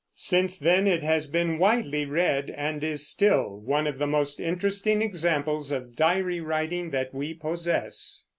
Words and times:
Since 0.15 0.57
then 0.57 0.87
it 0.87 1.03
has 1.03 1.27
been 1.27 1.59
widely 1.59 2.05
read, 2.05 2.49
and 2.57 2.83
is 2.83 3.07
still 3.07 3.59
one 3.59 3.85
of 3.85 3.99
the 3.99 4.07
most 4.07 4.39
interesting 4.39 4.99
examples 4.99 5.71
of 5.71 5.95
diary 5.95 6.39
writing 6.41 6.89
that 6.89 7.13
we 7.13 7.35
possess. 7.35 8.25